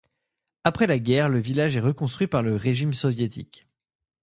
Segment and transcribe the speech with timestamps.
[0.63, 3.67] Après la guerre le village est reconstruit par le régime soviétique.